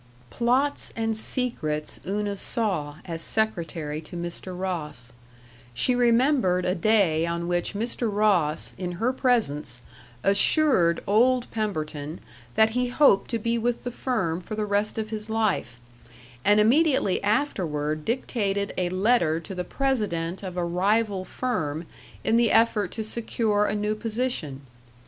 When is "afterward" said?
17.23-18.03